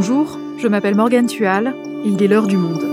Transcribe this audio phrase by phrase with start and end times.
[0.00, 1.74] Bonjour, je m'appelle Morgane Tual
[2.04, 2.84] il est l'heure du monde.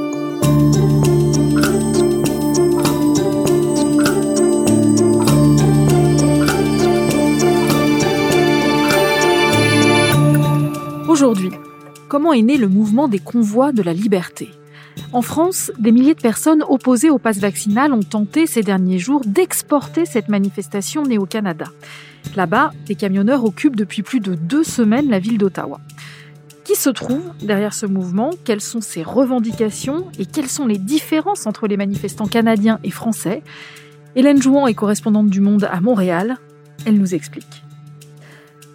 [11.07, 11.51] Aujourd'hui,
[12.07, 14.49] comment est né le mouvement des convois de la liberté?
[15.13, 19.21] En France, des milliers de personnes opposées au pass vaccinal ont tenté ces derniers jours
[19.27, 21.65] d'exporter cette manifestation née au Canada.
[22.35, 25.79] Là-bas, des camionneurs occupent depuis plus de deux semaines la ville d'Ottawa.
[26.65, 31.45] Qui se trouve derrière ce mouvement Quelles sont ses revendications Et quelles sont les différences
[31.45, 33.43] entre les manifestants canadiens et français
[34.15, 36.37] Hélène Jouan est correspondante du Monde à Montréal.
[36.87, 37.63] Elle nous explique.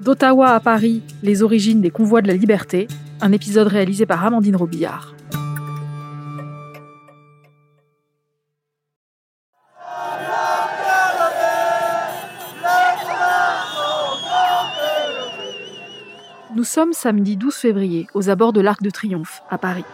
[0.01, 2.87] D'Ottawa à Paris, les origines des convois de la liberté,
[3.21, 5.16] un épisode réalisé par Amandine Robillard.
[16.61, 19.87] Nous sommes samedi 12 février, aux abords de l'Arc de Triomphe, à Paris.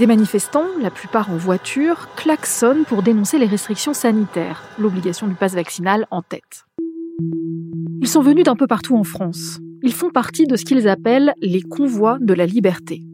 [0.00, 5.54] Des manifestants, la plupart en voiture, klaxonnent pour dénoncer les restrictions sanitaires, l'obligation du pass
[5.54, 6.66] vaccinal en tête.
[8.00, 9.60] Ils sont venus d'un peu partout en France.
[9.84, 13.04] Ils font partie de ce qu'ils appellent les convois de la liberté.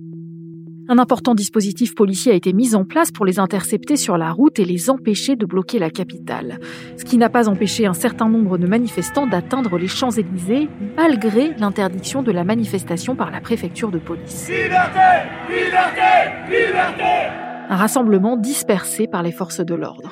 [0.88, 4.58] Un important dispositif policier a été mis en place pour les intercepter sur la route
[4.58, 6.58] et les empêcher de bloquer la capitale.
[6.96, 12.22] Ce qui n'a pas empêché un certain nombre de manifestants d'atteindre les Champs-Élysées, malgré l'interdiction
[12.22, 14.48] de la manifestation par la préfecture de police.
[14.48, 14.98] Liberté
[15.48, 16.00] Liberté
[16.48, 17.30] Liberté
[17.68, 20.10] Un rassemblement dispersé par les forces de l'ordre.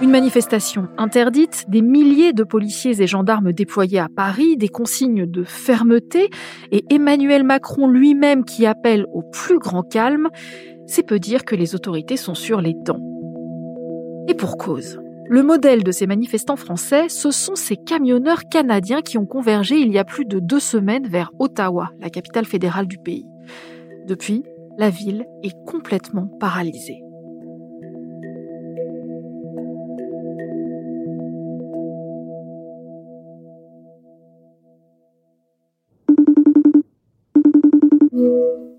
[0.00, 5.42] Une manifestation interdite, des milliers de policiers et gendarmes déployés à Paris, des consignes de
[5.42, 6.30] fermeté
[6.70, 10.28] et Emmanuel Macron lui-même qui appelle au plus grand calme,
[10.86, 13.00] c'est peu dire que les autorités sont sur les dents.
[14.28, 15.00] Et pour cause.
[15.26, 19.92] Le modèle de ces manifestants français, ce sont ces camionneurs canadiens qui ont convergé il
[19.92, 23.26] y a plus de deux semaines vers Ottawa, la capitale fédérale du pays.
[24.06, 24.44] Depuis,
[24.78, 27.02] la ville est complètement paralysée.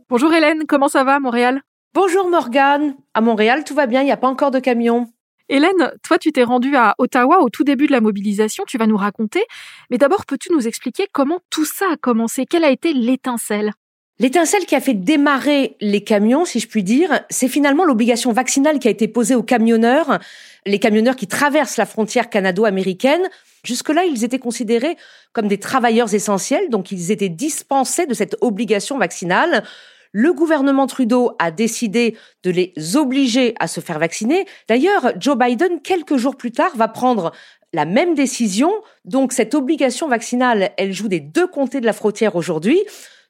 [0.10, 1.62] Bonjour Hélène, comment ça va à Montréal?
[1.94, 2.96] Bonjour Morgane.
[3.14, 5.08] À Montréal, tout va bien, il n'y a pas encore de camion.
[5.48, 8.88] Hélène, toi tu t'es rendue à Ottawa au tout début de la mobilisation, tu vas
[8.88, 9.44] nous raconter.
[9.90, 12.46] Mais d'abord, peux-tu nous expliquer comment tout ça a commencé?
[12.46, 13.72] Quelle a été l'étincelle?
[14.22, 18.78] L'étincelle qui a fait démarrer les camions, si je puis dire, c'est finalement l'obligation vaccinale
[18.78, 20.20] qui a été posée aux camionneurs,
[20.66, 23.22] les camionneurs qui traversent la frontière canado-américaine.
[23.64, 24.98] Jusque-là, ils étaient considérés
[25.32, 29.64] comme des travailleurs essentiels, donc ils étaient dispensés de cette obligation vaccinale.
[30.12, 34.46] Le gouvernement Trudeau a décidé de les obliger à se faire vacciner.
[34.68, 37.32] D'ailleurs, Joe Biden, quelques jours plus tard, va prendre
[37.72, 38.74] la même décision.
[39.06, 42.80] Donc cette obligation vaccinale, elle joue des deux comtés de la frontière aujourd'hui.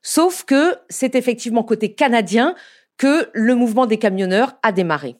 [0.01, 2.55] Sauf que c'est effectivement côté canadien
[2.97, 5.15] que le mouvement des camionneurs a démarré.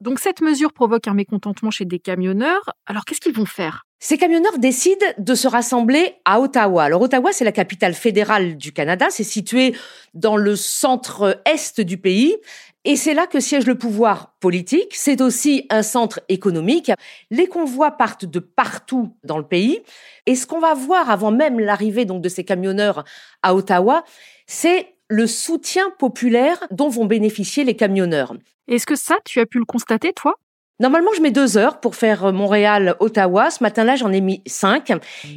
[0.00, 2.70] Donc cette mesure provoque un mécontentement chez des camionneurs.
[2.86, 3.84] Alors qu'est-ce qu'ils vont faire?
[4.00, 6.84] Ces camionneurs décident de se rassembler à Ottawa.
[6.84, 9.74] Alors Ottawa, c'est la capitale fédérale du Canada, c'est situé
[10.14, 12.36] dans le centre-est du pays,
[12.84, 14.94] et c'est là que siège le pouvoir politique.
[14.94, 16.92] C'est aussi un centre économique.
[17.32, 19.80] Les convois partent de partout dans le pays,
[20.26, 23.02] et ce qu'on va voir avant même l'arrivée donc de ces camionneurs
[23.42, 24.04] à Ottawa,
[24.46, 28.34] c'est le soutien populaire dont vont bénéficier les camionneurs.
[28.68, 30.34] Est-ce que ça, tu as pu le constater, toi?
[30.80, 33.50] Normalement, je mets deux heures pour faire euh, Montréal-Ottawa.
[33.50, 34.92] Ce matin-là, j'en ai mis cinq.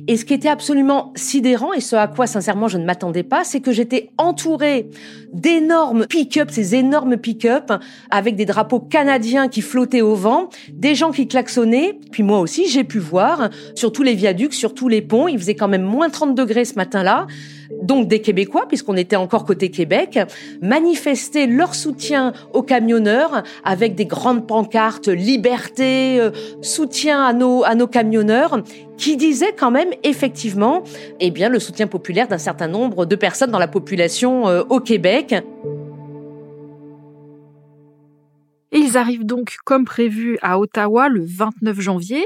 [0.08, 3.44] Et ce qui était absolument sidérant, et ce à quoi, sincèrement, je ne m'attendais pas,
[3.44, 4.88] c'est que j'étais entourée
[5.34, 7.74] d'énormes pick-up, ces énormes pick-up,
[8.12, 11.98] avec des drapeaux canadiens qui flottaient au vent, des gens qui klaxonnaient.
[12.12, 15.28] Puis moi aussi, j'ai pu voir sur tous les viaducs, sur tous les ponts.
[15.28, 17.26] Il faisait quand même moins 30 degrés ce matin-là
[17.82, 20.20] donc des Québécois, puisqu'on était encore côté Québec,
[20.62, 26.32] manifester leur soutien aux camionneurs avec des grandes pancartes liberté, euh,
[26.62, 28.62] soutien à nos, à nos camionneurs,
[28.98, 30.84] qui disaient quand même effectivement
[31.20, 34.80] eh bien, le soutien populaire d'un certain nombre de personnes dans la population euh, au
[34.80, 35.36] Québec.
[38.74, 42.26] Et ils arrivent donc comme prévu à Ottawa le 29 janvier.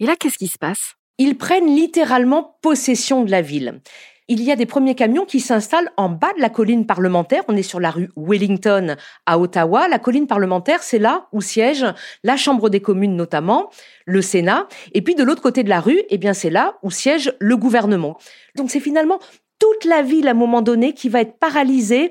[0.00, 0.96] Et là, qu'est-ce qui se passe?
[1.18, 3.80] Ils prennent littéralement possession de la ville
[4.28, 7.42] il y a des premiers camions qui s'installent en bas de la colline parlementaire.
[7.48, 9.86] On est sur la rue Wellington à Ottawa.
[9.88, 11.84] La colline parlementaire, c'est là où siège
[12.22, 13.70] la Chambre des communes notamment,
[14.06, 14.66] le Sénat.
[14.92, 17.56] Et puis de l'autre côté de la rue, eh bien c'est là où siège le
[17.56, 18.16] gouvernement.
[18.56, 19.18] Donc c'est finalement
[19.58, 22.10] toute la ville à un moment donné qui va être paralysée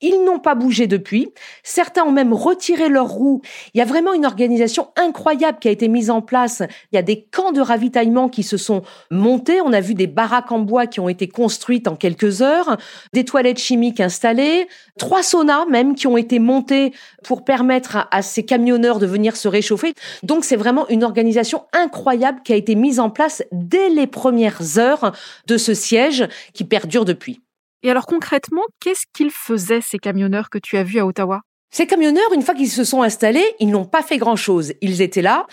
[0.00, 1.32] Ils n'ont pas bougé depuis.
[1.62, 3.42] Certains ont même retiré leurs roues.
[3.74, 6.62] Il y a vraiment une organisation incroyable qui a été mise en place.
[6.92, 9.60] Il y a des camps de ravitaillement qui se sont montés.
[9.60, 12.78] On a vu des baraques en bois qui ont été construites en quelques heures,
[13.12, 14.68] des toilettes chimiques installées,
[14.98, 16.92] trois saunas même qui ont été montés
[17.24, 19.94] pour permettre à, ces camionneurs de venir se réchauffer.
[20.22, 24.78] Donc c'est vraiment une organisation incroyable qui a été mise en place dès les premières
[24.78, 25.12] heures
[25.46, 27.40] de ce siège qui perdure depuis.
[27.82, 31.40] Et alors concrètement, qu'est-ce qu'ils faisaient, ces camionneurs que tu as vus à Ottawa?
[31.70, 34.74] Ces camionneurs, une fois qu'ils se sont installés, ils n'ont pas fait grand-chose.
[34.80, 35.46] Ils étaient là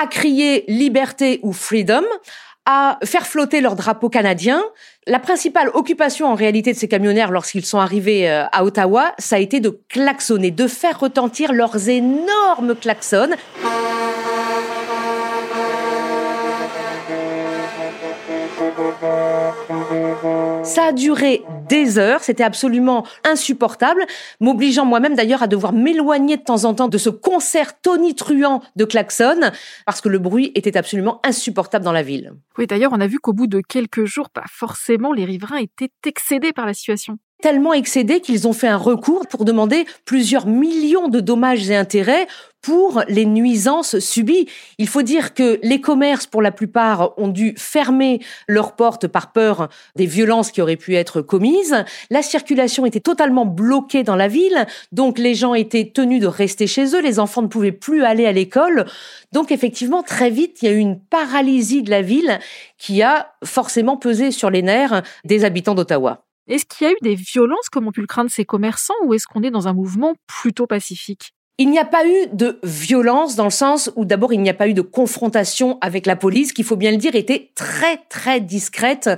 [0.00, 2.04] à crier liberté ou freedom,
[2.66, 4.62] à faire flotter leur drapeau canadien.
[5.06, 9.36] La principale occupation en réalité de ces camionneurs lorsqu'ils sont arrivés euh, à Ottawa, ça
[9.36, 13.30] a été de klaxonner, de faire retentir leurs énormes klaxons.
[20.62, 24.04] Ça a duré des heures, c'était absolument insupportable,
[24.40, 28.84] m'obligeant moi-même d'ailleurs à devoir m'éloigner de temps en temps de ce concert tonitruant de
[28.84, 29.52] klaxon,
[29.86, 32.32] parce que le bruit était absolument insupportable dans la ville.
[32.58, 35.92] Oui, d'ailleurs, on a vu qu'au bout de quelques jours, pas forcément, les riverains étaient
[36.04, 41.08] excédés par la situation tellement excédés qu'ils ont fait un recours pour demander plusieurs millions
[41.08, 42.26] de dommages et intérêts
[42.62, 44.46] pour les nuisances subies.
[44.78, 49.32] Il faut dire que les commerces, pour la plupart, ont dû fermer leurs portes par
[49.32, 51.84] peur des violences qui auraient pu être commises.
[52.10, 56.66] La circulation était totalement bloquée dans la ville, donc les gens étaient tenus de rester
[56.66, 58.86] chez eux, les enfants ne pouvaient plus aller à l'école.
[59.32, 62.38] Donc effectivement, très vite, il y a eu une paralysie de la ville
[62.78, 66.24] qui a forcément pesé sur les nerfs des habitants d'Ottawa.
[66.50, 69.14] Est-ce qu'il y a eu des violences comme ont pu le craindre ces commerçants ou
[69.14, 71.32] est-ce qu'on est dans un mouvement plutôt pacifique?
[71.58, 74.54] Il n'y a pas eu de violence dans le sens où d'abord il n'y a
[74.54, 78.40] pas eu de confrontation avec la police, qui faut bien le dire était très très
[78.40, 79.10] discrète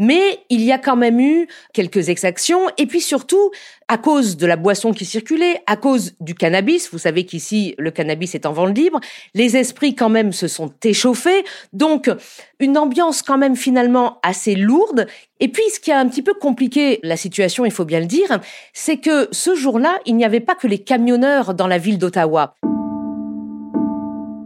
[0.00, 2.68] mais il y a quand même eu quelques exactions.
[2.78, 3.50] Et puis surtout,
[3.90, 7.90] à cause de la boisson qui circulait, à cause du cannabis, vous savez qu'ici, le
[7.90, 9.00] cannabis est en vente libre,
[9.34, 11.44] les esprits quand même se sont échauffés.
[11.72, 12.08] Donc,
[12.60, 15.08] une ambiance quand même finalement assez lourde.
[15.40, 18.06] Et puis, ce qui a un petit peu compliqué la situation, il faut bien le
[18.06, 18.38] dire,
[18.72, 22.54] c'est que ce jour-là, il n'y avait pas que les camionneurs dans la ville d'Ottawa.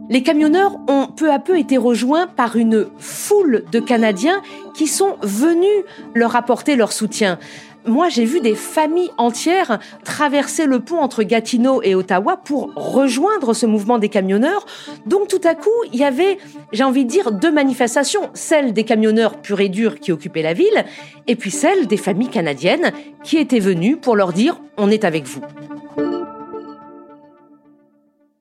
[0.09, 4.41] Les camionneurs ont peu à peu été rejoints par une foule de Canadiens
[4.75, 5.83] qui sont venus
[6.15, 7.37] leur apporter leur soutien.
[7.87, 13.53] Moi, j'ai vu des familles entières traverser le pont entre Gatineau et Ottawa pour rejoindre
[13.53, 14.65] ce mouvement des camionneurs.
[15.05, 16.39] Donc, tout à coup, il y avait,
[16.71, 18.31] j'ai envie de dire, deux manifestations.
[18.33, 20.83] Celle des camionneurs purs et durs qui occupaient la ville,
[21.27, 22.91] et puis celle des familles canadiennes
[23.23, 25.41] qui étaient venues pour leur dire, on est avec vous.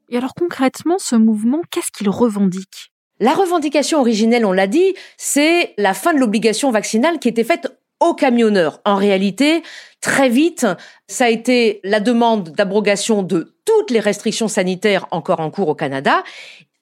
[0.08, 2.92] Et alors concrètement, ce mouvement, qu'est-ce qu'il revendique?
[3.20, 7.68] La revendication originelle, on l'a dit, c'est la fin de l'obligation vaccinale qui était faite
[8.00, 8.80] aux camionneurs.
[8.84, 9.62] En réalité,
[10.00, 10.66] très vite,
[11.08, 15.74] ça a été la demande d'abrogation de toutes les restrictions sanitaires encore en cours au
[15.74, 16.22] Canada.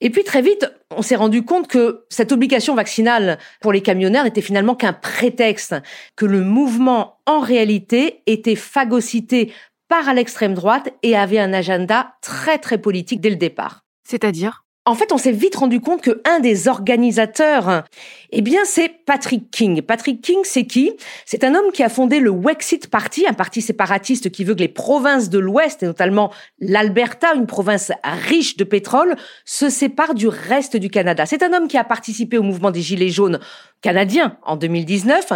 [0.00, 4.25] Et puis très vite, on s'est rendu compte que cette obligation vaccinale pour les camionneurs
[4.25, 5.76] n'était finalement qu'un prétexte,
[6.17, 9.53] que le mouvement en réalité était phagocyté
[9.88, 13.85] part à l'extrême droite et avait un agenda très très politique dès le départ.
[14.08, 14.65] C'est-à-dire?
[14.85, 17.85] En fait, on s'est vite rendu compte que un des organisateurs,
[18.34, 19.82] eh bien, c'est Patrick King.
[19.82, 20.93] Patrick King, c'est qui?
[21.26, 24.61] C'est un homme qui a fondé le Wexit Party, un parti séparatiste qui veut que
[24.61, 30.29] les provinces de l'Ouest, et notamment l'Alberta, une province riche de pétrole, se séparent du
[30.29, 31.27] reste du Canada.
[31.27, 33.39] C'est un homme qui a participé au mouvement des Gilets jaunes
[33.82, 35.32] canadiens en 2019.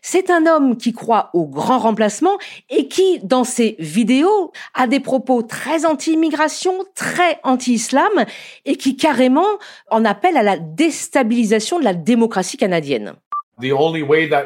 [0.00, 2.38] C'est un homme qui croit au grand remplacement
[2.70, 8.24] et qui, dans ses vidéos, a des propos très anti-immigration, très anti-islam
[8.64, 9.58] et qui carrément
[9.90, 13.14] en appelle à la déstabilisation de la démocratie canadienne.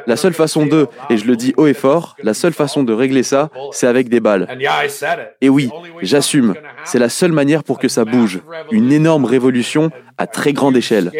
[0.07, 2.93] La seule façon de, et je le dis haut et fort, la seule façon de
[2.93, 4.47] régler ça, c'est avec des balles.
[5.41, 5.69] Et oui,
[6.01, 8.41] j'assume, c'est la seule manière pour que ça bouge.
[8.71, 11.11] Une énorme révolution à très grande échelle.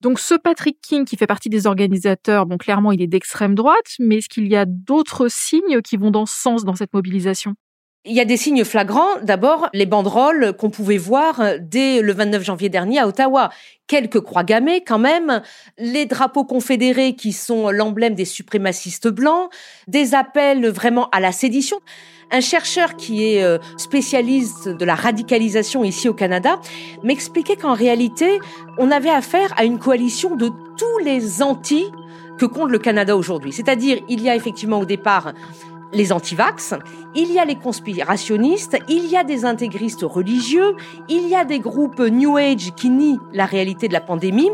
[0.00, 3.96] Donc ce Patrick King qui fait partie des organisateurs, bon clairement il est d'extrême droite,
[3.98, 7.54] mais est-ce qu'il y a d'autres signes qui vont dans ce sens dans cette mobilisation?
[8.06, 9.18] Il y a des signes flagrants.
[9.22, 13.50] D'abord, les banderoles qu'on pouvait voir dès le 29 janvier dernier à Ottawa.
[13.86, 15.42] Quelques croix gammées quand même,
[15.76, 19.50] les drapeaux confédérés qui sont l'emblème des suprémacistes blancs,
[19.86, 21.78] des appels vraiment à la sédition.
[22.30, 26.60] Un chercheur qui est euh, spécialiste de la radicalisation ici au Canada
[27.02, 28.38] m'expliquait qu'en réalité,
[28.78, 31.84] on avait affaire à une coalition de tous les anti
[32.38, 33.52] que compte le Canada aujourd'hui.
[33.52, 35.34] C'est-à-dire, il y a effectivement au départ
[35.92, 36.74] les antivax,
[37.14, 40.76] il y a les conspirationnistes, il y a des intégristes religieux,
[41.08, 44.50] il y a des groupes New Age qui nient la réalité de la pandémie.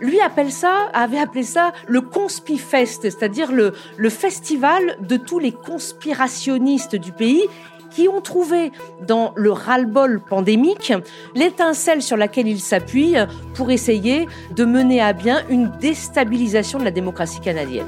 [0.00, 5.52] lui appelle ça, avait appelé ça le Conspifest, c'est-à-dire le, le festival de tous les
[5.52, 7.44] conspirationnistes du pays
[7.90, 8.72] qui ont trouvé
[9.06, 10.92] dans le ras-le-bol pandémique
[11.34, 13.16] l'étincelle sur laquelle ils s'appuient
[13.54, 17.86] pour essayer de mener à bien une déstabilisation de la démocratie canadienne.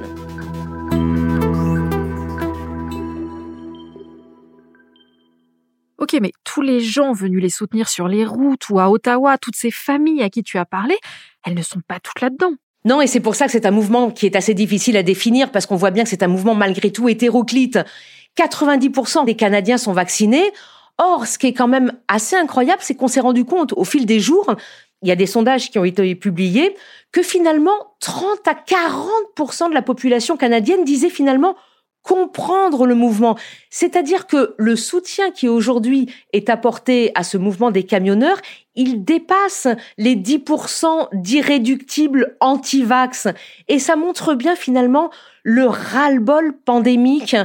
[6.10, 9.56] Ok, mais tous les gens venus les soutenir sur les routes ou à Ottawa, toutes
[9.56, 10.96] ces familles à qui tu as parlé,
[11.44, 12.52] elles ne sont pas toutes là-dedans.
[12.86, 15.50] Non, et c'est pour ça que c'est un mouvement qui est assez difficile à définir,
[15.50, 17.78] parce qu'on voit bien que c'est un mouvement malgré tout hétéroclite.
[18.38, 20.50] 90% des Canadiens sont vaccinés.
[20.96, 24.06] Or, ce qui est quand même assez incroyable, c'est qu'on s'est rendu compte au fil
[24.06, 24.56] des jours,
[25.02, 26.74] il y a des sondages qui ont été publiés,
[27.12, 31.54] que finalement, 30 à 40% de la population canadienne disait finalement
[32.02, 33.36] comprendre le mouvement.
[33.70, 38.40] C'est-à-dire que le soutien qui aujourd'hui est apporté à ce mouvement des camionneurs,
[38.76, 43.28] il dépasse les 10% d'irréductibles anti-vax.
[43.68, 45.10] Et ça montre bien finalement
[45.42, 47.36] le ras-le-bol pandémique.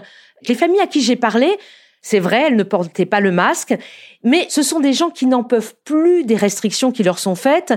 [0.47, 1.57] Les familles à qui j'ai parlé,
[2.01, 3.75] c'est vrai, elles ne portaient pas le masque,
[4.23, 7.73] mais ce sont des gens qui n'en peuvent plus des restrictions qui leur sont faites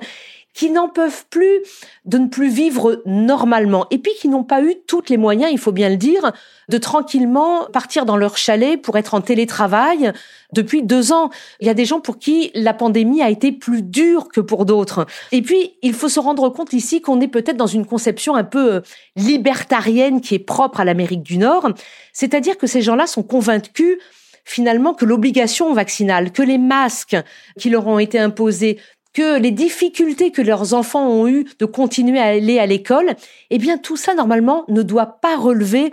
[0.57, 1.61] qui n'en peuvent plus
[2.07, 5.59] de ne plus vivre normalement et puis qui n'ont pas eu tous les moyens, il
[5.59, 6.33] faut bien le dire,
[6.71, 10.13] de tranquillement partir dans leur chalet pour être en télétravail
[10.55, 11.29] depuis deux ans.
[11.61, 14.65] Il y a des gens pour qui la pandémie a été plus dure que pour
[14.65, 15.07] d'autres.
[15.31, 18.45] Et puis, il faut se rendre compte ici qu'on est peut-être dans une conception un
[18.45, 18.81] peu euh,
[19.15, 21.69] libertarienne qui est propre à l'Amérique du Nord.
[22.15, 23.99] C'est-à-dire que ces gens-là sont convaincus
[24.47, 27.17] finalement que l'obligation vaccinale, que les masques
[27.59, 28.79] qui leur ont été imposés,
[29.17, 33.17] que les difficultés que leurs enfants ont eues de continuer à aller à l'école,
[33.49, 35.91] eh bien tout ça normalement ne doit pas relever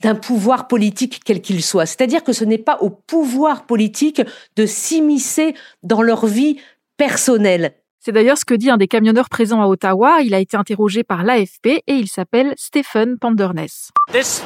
[0.00, 1.86] d'un pouvoir politique quel qu'il soit.
[1.86, 4.22] C'est-à-dire que ce n'est pas au pouvoir politique
[4.56, 5.54] de s'immiscer
[5.84, 6.58] dans leur vie
[6.96, 7.74] personnelle.
[8.06, 10.20] C'est d'ailleurs ce que dit un des camionneurs présents à Ottawa.
[10.20, 13.92] Il a été interrogé par l'AFP et il s'appelle Stephen Panderness.
[14.12, 14.42] Ce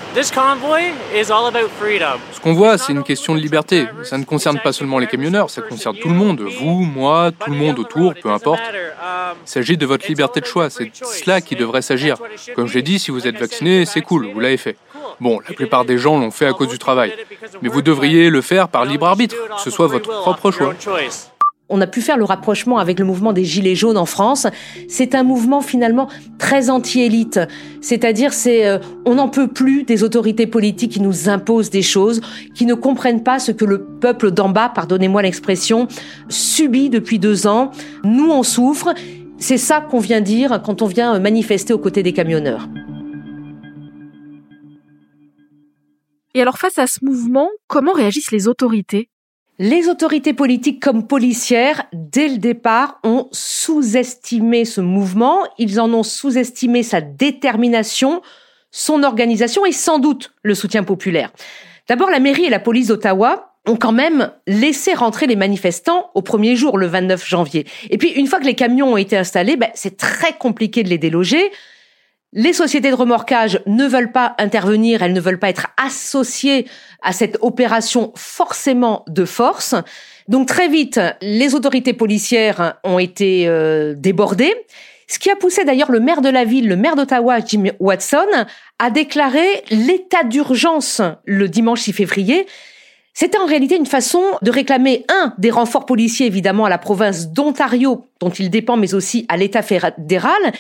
[2.40, 3.88] qu'on voit, c'est une question de liberté.
[4.04, 6.40] Ça ne concerne pas seulement les camionneurs, ça concerne tout le monde.
[6.40, 8.60] Vous, moi, tout le monde autour, peu importe.
[9.44, 10.70] Il s'agit de votre liberté de choix.
[10.70, 12.16] C'est cela qui devrait s'agir.
[12.54, 14.76] Comme je l'ai dit, si vous êtes vacciné, c'est cool, vous l'avez fait.
[15.18, 17.12] Bon, la plupart des gens l'ont fait à cause du travail.
[17.60, 20.74] Mais vous devriez le faire par libre arbitre, que ce soit votre propre choix
[21.68, 24.46] on a pu faire le rapprochement avec le mouvement des Gilets jaunes en France.
[24.88, 26.08] C'est un mouvement finalement
[26.38, 27.40] très anti-élite.
[27.80, 32.20] C'est-à-dire, c'est, euh, on n'en peut plus des autorités politiques qui nous imposent des choses,
[32.54, 35.88] qui ne comprennent pas ce que le peuple d'en bas, pardonnez-moi l'expression,
[36.28, 37.70] subit depuis deux ans.
[38.04, 38.94] Nous, on souffre.
[39.38, 42.68] C'est ça qu'on vient dire quand on vient manifester aux côtés des camionneurs.
[46.34, 49.10] Et alors, face à ce mouvement, comment réagissent les autorités?
[49.58, 56.04] Les autorités politiques comme policières, dès le départ, ont sous-estimé ce mouvement, ils en ont
[56.04, 58.22] sous-estimé sa détermination,
[58.70, 61.32] son organisation et sans doute le soutien populaire.
[61.88, 66.22] D'abord, la mairie et la police d'Ottawa ont quand même laissé rentrer les manifestants au
[66.22, 67.66] premier jour, le 29 janvier.
[67.90, 70.88] Et puis, une fois que les camions ont été installés, ben, c'est très compliqué de
[70.88, 71.50] les déloger.
[72.34, 76.66] Les sociétés de remorquage ne veulent pas intervenir, elles ne veulent pas être associées
[77.02, 79.74] à cette opération forcément de force.
[80.28, 84.54] Donc très vite, les autorités policières ont été euh, débordées,
[85.06, 88.26] ce qui a poussé d'ailleurs le maire de la ville, le maire d'Ottawa, Jim Watson,
[88.78, 92.46] à déclarer l'état d'urgence le dimanche 6 février.
[93.14, 97.30] C'était en réalité une façon de réclamer, un, des renforts policiers évidemment à la province
[97.30, 100.52] d'Ontario, dont il dépend, mais aussi à l'État fédéral,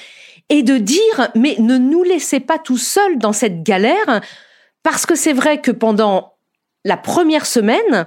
[0.48, 4.20] et de dire mais ne nous laissez pas tout seuls dans cette galère
[4.82, 6.34] parce que c'est vrai que pendant
[6.84, 8.06] la première semaine,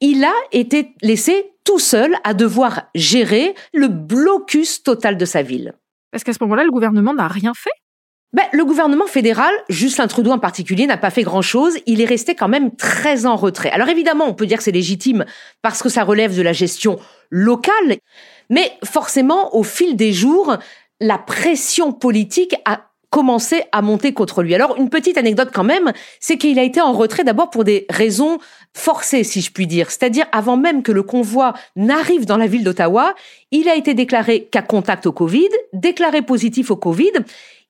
[0.00, 5.74] il a été laissé tout seul à devoir gérer le blocus total de sa ville.
[6.10, 7.70] Parce qu'à ce moment-là, le gouvernement n'a rien fait?
[8.32, 11.78] Ben, le gouvernement fédéral, Justin Trudeau en particulier, n'a pas fait grand-chose.
[11.86, 13.70] Il est resté quand même très en retrait.
[13.70, 15.24] Alors évidemment, on peut dire que c'est légitime
[15.62, 16.98] parce que ça relève de la gestion
[17.30, 17.98] locale,
[18.50, 20.56] mais forcément, au fil des jours,
[21.00, 24.54] la pression politique a commencé à monter contre lui.
[24.54, 27.86] Alors, une petite anecdote quand même, c'est qu'il a été en retrait d'abord pour des
[27.88, 28.38] raisons
[28.74, 29.90] forcées, si je puis dire.
[29.90, 33.14] C'est-à-dire, avant même que le convoi n'arrive dans la ville d'Ottawa,
[33.52, 37.12] il a été déclaré cas contact au Covid, déclaré positif au Covid.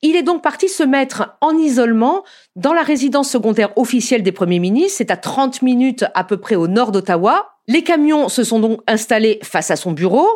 [0.03, 4.59] Il est donc parti se mettre en isolement dans la résidence secondaire officielle des premiers
[4.59, 4.97] ministres.
[4.99, 7.51] C'est à 30 minutes à peu près au nord d'Ottawa.
[7.69, 10.27] Les camions se sont donc installés face à son bureau.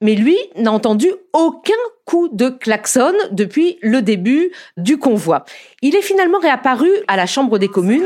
[0.00, 1.72] Mais lui n'a entendu aucun
[2.04, 5.44] coup de klaxon depuis le début du convoi.
[5.80, 8.04] Il est finalement réapparu à la Chambre des communes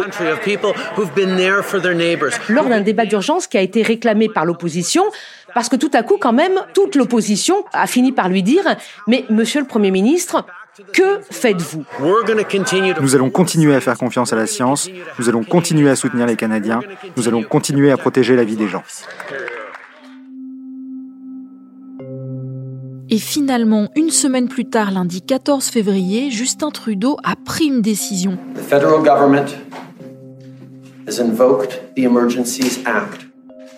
[2.48, 5.04] lors d'un débat d'urgence qui a été réclamé par l'opposition,
[5.54, 8.64] parce que tout à coup, quand même, toute l'opposition a fini par lui dire,
[9.06, 10.44] mais monsieur le Premier ministre,
[10.92, 11.84] que faites-vous?
[13.00, 16.36] Nous allons continuer à faire confiance à la science, nous allons continuer à soutenir les
[16.36, 16.80] Canadiens,
[17.16, 18.84] nous allons continuer à protéger la vie des gens.
[23.10, 28.36] Et finalement, une semaine plus tard, lundi 14 février, Justin Trudeau a pris une décision.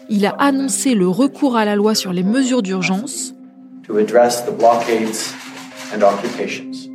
[0.08, 3.34] Il a annoncé le recours à la loi sur les mesures d'urgence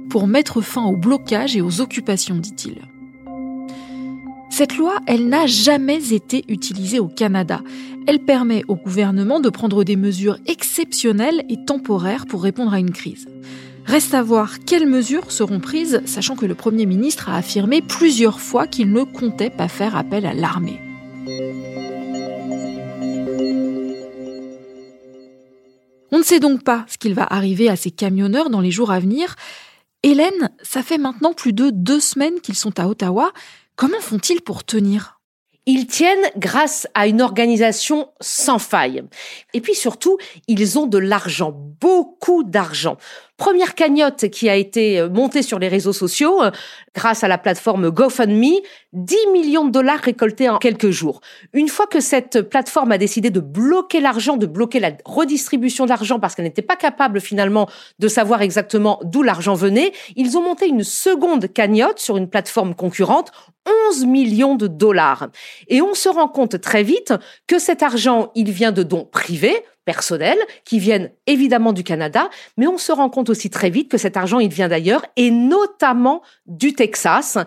[0.09, 2.81] pour mettre fin au blocage et aux occupations, dit-il.
[4.49, 7.59] Cette loi, elle n'a jamais été utilisée au Canada.
[8.07, 12.91] Elle permet au gouvernement de prendre des mesures exceptionnelles et temporaires pour répondre à une
[12.91, 13.27] crise.
[13.85, 18.39] Reste à voir quelles mesures seront prises, sachant que le Premier ministre a affirmé plusieurs
[18.39, 20.79] fois qu'il ne comptait pas faire appel à l'armée.
[26.12, 28.91] On ne sait donc pas ce qu'il va arriver à ces camionneurs dans les jours
[28.91, 29.35] à venir.
[30.03, 33.33] Hélène, ça fait maintenant plus de deux semaines qu'ils sont à Ottawa.
[33.75, 35.14] Comment font-ils pour tenir?
[35.65, 39.03] Ils tiennent grâce à une organisation sans faille.
[39.53, 40.17] Et puis surtout,
[40.48, 42.98] ils ont de l'argent, beaucoup d'argent.
[43.38, 46.51] Première cagnotte qui a été euh, montée sur les réseaux sociaux euh,
[46.93, 48.62] grâce à la plateforme GoFundMe,
[48.93, 51.19] 10 millions de dollars récoltés en quelques jours.
[51.51, 56.17] Une fois que cette plateforme a décidé de bloquer l'argent, de bloquer la redistribution d'argent
[56.17, 57.67] parce qu'elle n'était pas capable finalement
[58.00, 62.74] de savoir exactement d'où l'argent venait, ils ont monté une seconde cagnotte sur une plateforme
[62.74, 63.34] concurrente
[63.89, 65.29] 11 millions de dollars.
[65.67, 67.13] Et on se rend compte très vite
[67.48, 72.67] que cet argent, il vient de dons privés, personnels, qui viennent évidemment du Canada, mais
[72.67, 76.21] on se rend compte aussi très vite que cet argent, il vient d'ailleurs, et notamment
[76.47, 77.37] du Texas.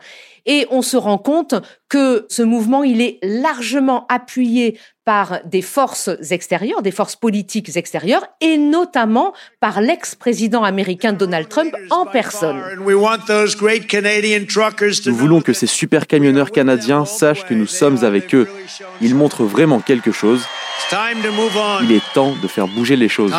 [0.47, 1.55] Et on se rend compte
[1.91, 8.27] que ce mouvement, il est largement appuyé par des forces extérieures, des forces politiques extérieures,
[8.41, 12.63] et notamment par l'ex-président américain Donald Trump en personne.
[15.07, 18.49] Nous voulons que ces super camionneurs canadiens sachent que nous sommes avec eux.
[19.01, 20.47] Ils montrent vraiment quelque chose
[21.83, 23.33] il est temps de faire bouger les choses.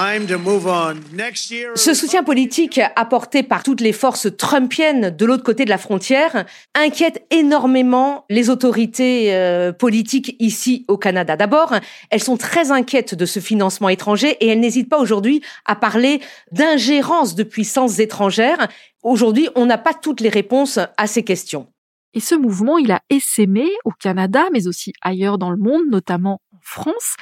[1.76, 6.46] Ce soutien politique apporté par toutes les forces trumpiennes de l'autre côté de la frontière
[6.76, 11.36] inquiète énormément les autorités euh, politiques ici au Canada.
[11.36, 11.74] D'abord,
[12.12, 16.22] elles sont très inquiètes de ce financement étranger et elles n'hésitent pas aujourd'hui à parler
[16.52, 18.68] d'ingérence de puissances étrangères.
[19.02, 21.68] Aujourd'hui, on n'a pas toutes les réponses à ces questions.
[22.14, 26.42] Et ce mouvement, il a essaimé au Canada, mais aussi ailleurs dans le monde, notamment
[26.70, 27.16] France.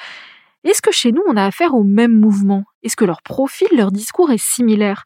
[0.64, 2.64] Est-ce que chez nous, on a affaire au même mouvement?
[2.82, 5.04] Est-ce que leur profil, leur discours est similaire?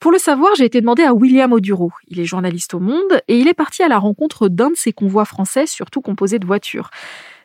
[0.00, 1.90] Pour le savoir, j'ai été demandé à William Oduro.
[2.08, 4.92] Il est journaliste au Monde et il est parti à la rencontre d'un de ces
[4.92, 6.90] convois français, surtout composés de voitures.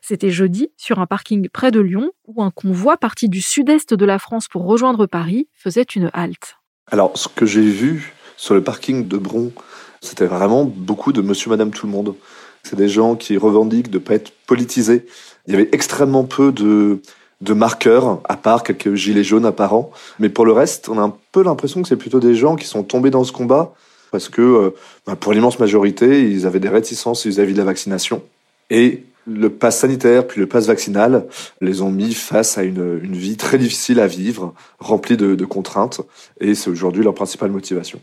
[0.01, 4.05] C'était jeudi, sur un parking près de Lyon, où un convoi parti du sud-est de
[4.05, 6.57] la France pour rejoindre Paris faisait une halte.
[6.87, 9.51] Alors, ce que j'ai vu sur le parking de Bron,
[10.01, 12.15] c'était vraiment beaucoup de monsieur, madame, tout le monde.
[12.63, 15.05] C'est des gens qui revendiquent de ne pas être politisés,
[15.47, 17.01] il y avait extrêmement peu de,
[17.41, 19.91] de marqueurs, à part quelques gilets jaunes apparents.
[20.19, 22.67] Mais pour le reste, on a un peu l'impression que c'est plutôt des gens qui
[22.67, 23.73] sont tombés dans ce combat
[24.11, 24.69] parce que, euh,
[25.07, 28.21] bah, pour l'immense majorité, ils avaient des réticences vis-à-vis de la vaccination.
[28.69, 31.27] Et le pass sanitaire puis le pass vaccinal
[31.61, 35.45] les ont mis face à une, une vie très difficile à vivre, remplie de, de
[35.45, 36.01] contraintes.
[36.39, 37.99] Et c'est aujourd'hui leur principale motivation.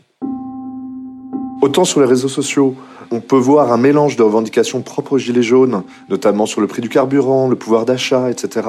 [1.61, 2.75] Autant sur les réseaux sociaux,
[3.11, 6.81] on peut voir un mélange de revendications propres aux Gilets jaunes, notamment sur le prix
[6.81, 8.67] du carburant, le pouvoir d'achat, etc.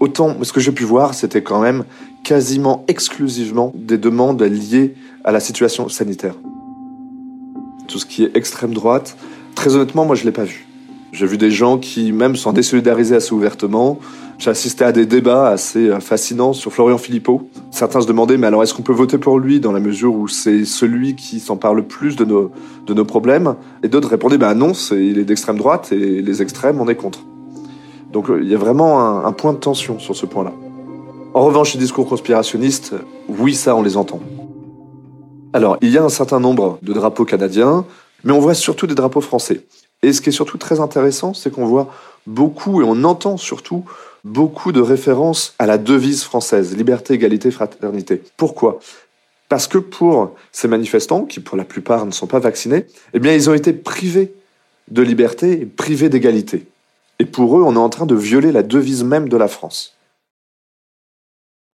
[0.00, 1.84] Autant, ce que j'ai pu voir, c'était quand même
[2.24, 6.34] quasiment exclusivement des demandes liées à la situation sanitaire.
[7.86, 9.16] Tout ce qui est extrême droite,
[9.54, 10.65] très honnêtement, moi je l'ai pas vu.
[11.16, 13.98] J'ai vu des gens qui même s'en désolidarisaient assez ouvertement,
[14.36, 17.48] j'ai assisté à des débats assez euh, fascinants sur Florian Philippot.
[17.70, 20.28] Certains se demandaient, mais alors est-ce qu'on peut voter pour lui dans la mesure où
[20.28, 22.50] c'est celui qui s'en parle le plus de nos,
[22.86, 23.54] de nos problèmes?
[23.82, 27.20] Et d'autres répondaient, bah non, il est d'extrême droite et les extrêmes, on est contre.
[28.12, 30.52] Donc euh, il y a vraiment un, un point de tension sur ce point-là.
[31.32, 32.94] En revanche, les discours conspirationnistes,
[33.38, 34.20] oui, ça, on les entend.
[35.54, 37.86] Alors, il y a un certain nombre de drapeaux canadiens,
[38.22, 39.62] mais on voit surtout des drapeaux français.
[40.06, 41.92] Et ce qui est surtout très intéressant, c'est qu'on voit
[42.28, 43.84] beaucoup et on entend surtout
[44.22, 48.22] beaucoup de références à la devise française, liberté, égalité, fraternité.
[48.36, 48.78] Pourquoi?
[49.48, 53.34] Parce que pour ces manifestants, qui pour la plupart ne sont pas vaccinés, eh bien
[53.34, 54.32] ils ont été privés
[54.92, 56.68] de liberté et privés d'égalité.
[57.18, 59.96] Et pour eux, on est en train de violer la devise même de la France.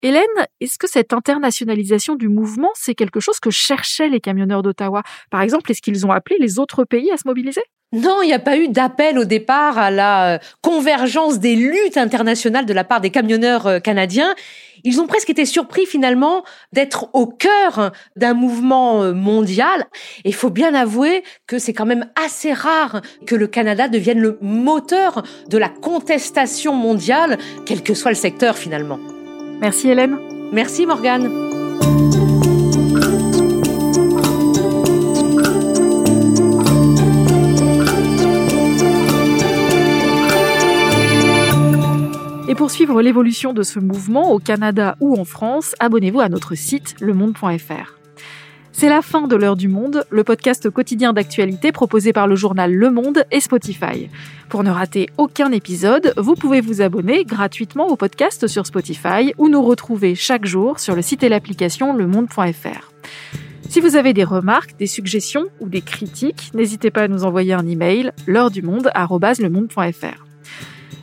[0.02, 0.22] Hélène,
[0.60, 5.02] est-ce que cette internationalisation du mouvement, c'est quelque chose que cherchaient les camionneurs d'Ottawa?
[5.32, 7.62] Par exemple, est-ce qu'ils ont appelé les autres pays à se mobiliser?
[7.92, 11.96] Non, il n'y a pas eu d'appel au départ à la euh, convergence des luttes
[11.96, 14.34] internationales de la part des camionneurs euh, canadiens.
[14.84, 19.86] Ils ont presque été surpris finalement d'être au cœur d'un mouvement euh, mondial.
[20.24, 24.20] Et il faut bien avouer que c'est quand même assez rare que le Canada devienne
[24.20, 29.00] le moteur de la contestation mondiale, quel que soit le secteur finalement.
[29.60, 30.16] Merci Hélène.
[30.52, 31.59] Merci Morgane.
[42.50, 46.56] Et pour suivre l'évolution de ce mouvement au Canada ou en France, abonnez-vous à notre
[46.56, 47.96] site lemonde.fr.
[48.72, 52.74] C'est la fin de l'heure du monde, le podcast quotidien d'actualité proposé par le journal
[52.74, 54.10] Le Monde et Spotify.
[54.48, 59.48] Pour ne rater aucun épisode, vous pouvez vous abonner gratuitement au podcast sur Spotify ou
[59.48, 62.92] nous retrouver chaque jour sur le site et l'application lemonde.fr.
[63.68, 67.52] Si vous avez des remarques, des suggestions ou des critiques, n'hésitez pas à nous envoyer
[67.52, 68.90] un email l'heure du monde